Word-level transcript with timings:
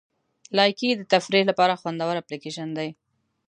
لایکي 0.57 0.89
د 0.95 1.01
تفریح 1.13 1.43
لپاره 1.49 1.79
خوندوره 1.81 2.19
اپلیکیشن 2.21 2.67
دی. 2.77 2.89